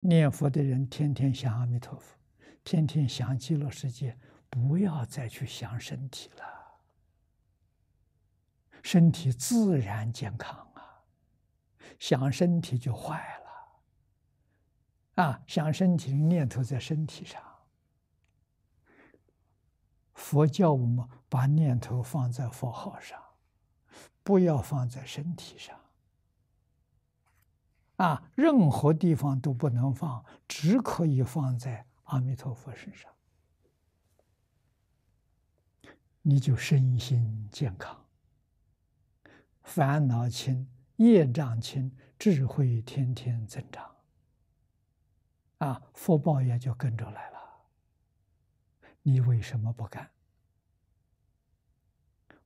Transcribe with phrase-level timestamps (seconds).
[0.00, 2.16] 念佛的人天天想阿弥陀佛，
[2.64, 4.16] 天天想极乐世界，
[4.48, 6.44] 不要再去想身体了，
[8.82, 11.04] 身体自然健康啊，
[11.98, 13.38] 想身体就坏
[15.16, 17.42] 了，啊，想身体念头在身体上，
[20.14, 23.22] 佛教我们把念头放在佛号上，
[24.22, 25.78] 不要放在身体上。
[28.00, 33.12] 啊，任何地方都不能放，只可以放在阿弥陀佛身上，
[36.22, 38.02] 你就身心健康，
[39.62, 43.94] 烦恼轻，业障轻，智慧天天增长，
[45.58, 47.38] 啊，福报也就跟着来了。
[49.02, 50.10] 你为什么不干？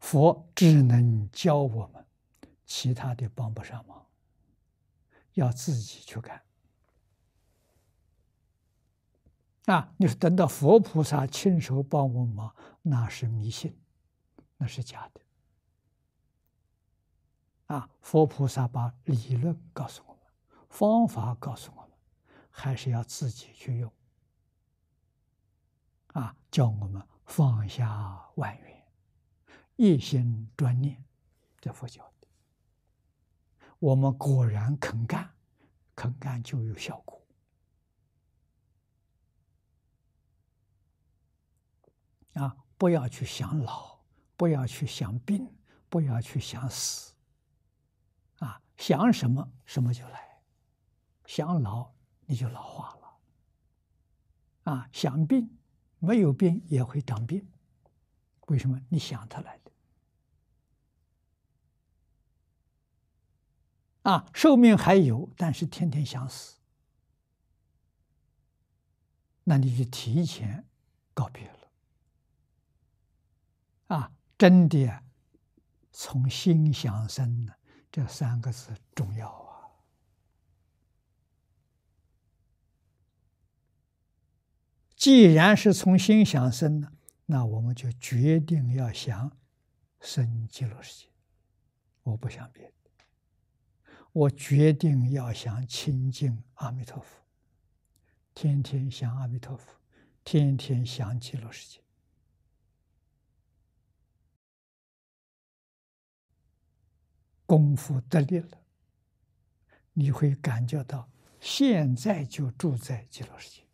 [0.00, 2.04] 佛只能教我们，
[2.66, 4.03] 其他的帮不上忙。
[5.34, 6.42] 要自己去干
[9.66, 9.94] 啊！
[9.96, 13.78] 你说等到佛菩萨亲手帮我忙，那是迷信，
[14.56, 15.20] 那是假的
[17.74, 17.88] 啊！
[18.00, 20.22] 佛菩萨把理论告诉我们，
[20.68, 21.90] 方法告诉我们，
[22.50, 23.92] 还是要自己去用
[26.08, 26.36] 啊！
[26.50, 28.84] 叫我们放下万缘，
[29.76, 31.02] 一心专念，
[31.58, 32.13] 这佛教。
[33.84, 35.30] 我们果然肯干，
[35.94, 37.22] 肯干就有效果。
[42.32, 44.00] 啊，不要去想老，
[44.38, 45.46] 不要去想病，
[45.90, 47.12] 不要去想死。
[48.38, 50.40] 啊，想什么什么就来，
[51.26, 51.92] 想老
[52.24, 54.72] 你就老化了。
[54.72, 55.58] 啊，想病
[55.98, 57.46] 没有病也会长病，
[58.46, 58.80] 为什么？
[58.88, 59.70] 你想它来的。
[64.04, 66.58] 啊，寿命还有，但是天天想死，
[69.44, 70.66] 那你就提前
[71.12, 71.58] 告别了。
[73.86, 75.02] 啊，真的，
[75.90, 77.54] 从心想生呢，
[77.90, 79.68] 这三个字重要啊。
[84.96, 86.92] 既然是从心想生呢，
[87.24, 89.34] 那我们就决定要想
[90.00, 91.10] 生极乐世界，
[92.02, 92.83] 我不想别的。
[94.14, 97.20] 我决定要想亲近阿弥陀佛，
[98.32, 99.72] 天天想阿弥陀佛，
[100.22, 101.80] 天天想极乐世界，
[107.44, 108.62] 功夫得力了，
[109.94, 111.10] 你会感觉到
[111.40, 113.66] 现在就住在极乐世界，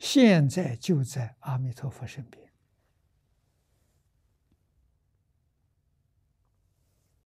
[0.00, 2.52] 现在就在阿弥陀佛身边。